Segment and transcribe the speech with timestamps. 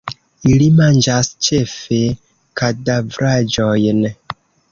[0.51, 1.99] Ili manĝas ĉefe
[2.61, 4.01] kadavraĵojn.